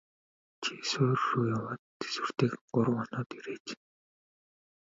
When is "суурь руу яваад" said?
0.89-1.79